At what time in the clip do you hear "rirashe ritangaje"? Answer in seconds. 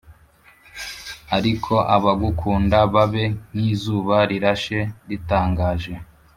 4.29-5.93